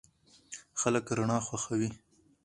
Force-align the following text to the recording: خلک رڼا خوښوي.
خلک 0.81 1.05
رڼا 1.17 1.37
خوښوي. 1.47 1.89